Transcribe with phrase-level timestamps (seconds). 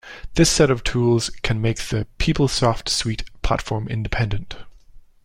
[0.33, 4.55] This set of tools can make the PeopleSoft suite platform-independent.